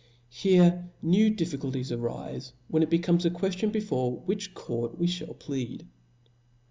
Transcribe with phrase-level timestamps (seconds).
[0.31, 5.37] Here new difficulties arife, when it becomes a queftion be fore which court we ihall
[5.37, 5.85] plead.